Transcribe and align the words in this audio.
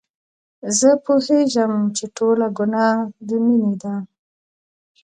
زه 0.79 0.89
پوهېږم 1.05 1.73
چې 1.95 2.05
ټوله 2.17 2.47
ګناه 2.57 2.95
د 3.27 3.29
مينې 3.45 3.73
ده. 3.81 3.93